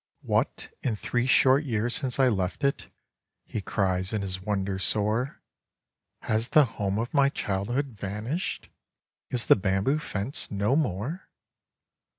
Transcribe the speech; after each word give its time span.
"What, 0.23 0.75
in 0.81 0.95
three 0.95 1.27
short 1.27 1.63
years 1.63 1.93
since 1.95 2.17
I 2.19 2.27
left 2.27 2.63
it," 2.63 2.89
He 3.45 3.61
cries 3.61 4.13
in 4.13 4.23
his 4.23 4.41
wonder 4.41 4.79
sore, 4.79 5.43
"Has 6.21 6.47
the 6.47 6.65
home 6.65 6.97
of 6.97 7.13
my 7.13 7.29
childhood 7.29 7.85
vanished? 7.89 8.67
Is 9.29 9.45
the 9.45 9.55
bamboo 9.55 9.99
fence 9.99 10.49
no 10.49 10.75
more? 10.75 11.29